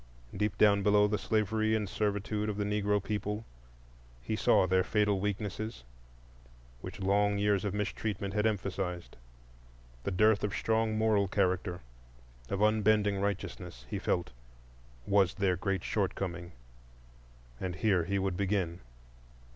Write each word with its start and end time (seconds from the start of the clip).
Deep 0.35 0.57
down 0.57 0.81
below 0.81 1.07
the 1.07 1.19
slavery 1.19 1.75
and 1.75 1.87
servitude 1.87 2.49
of 2.49 2.57
the 2.57 2.63
Negro 2.63 3.03
people 3.03 3.45
he 4.19 4.35
saw 4.35 4.65
their 4.65 4.83
fatal 4.83 5.19
weaknesses, 5.19 5.83
which 6.81 6.99
long 6.99 7.37
years 7.37 7.63
of 7.63 7.75
mistreatment 7.75 8.33
had 8.33 8.47
emphasized. 8.47 9.15
The 10.03 10.09
dearth 10.09 10.43
of 10.43 10.55
strong 10.55 10.97
moral 10.97 11.27
character, 11.27 11.81
of 12.49 12.63
unbending 12.63 13.21
righteousness, 13.21 13.85
he 13.91 13.99
felt, 13.99 14.31
was 15.05 15.35
their 15.35 15.55
great 15.55 15.83
shortcoming, 15.83 16.53
and 17.59 17.75
here 17.75 18.05
he 18.05 18.17
would 18.17 18.35
begin. 18.35 18.79